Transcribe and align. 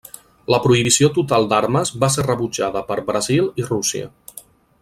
La 0.53 0.59
prohibició 0.63 1.09
total 1.17 1.45
d'armes 1.51 1.93
va 2.05 2.11
ser 2.17 2.27
rebutjada 2.31 2.83
per 2.91 3.01
Brasil 3.11 3.55
i 3.65 3.71
Rússia. 3.73 4.13